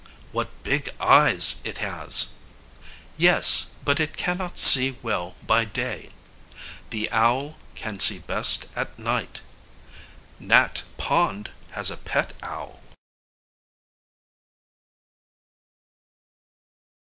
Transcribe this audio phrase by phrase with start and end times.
[0.31, 2.33] What big eyes it has!
[3.17, 6.09] Yes, but it can not see well by day.
[6.89, 9.41] The owl can see best at night.
[10.39, 12.81] Nat Pond has a pet owl.